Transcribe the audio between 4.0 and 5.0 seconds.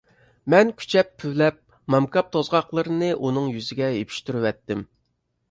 يېپىشتۇرۇۋەتتىم.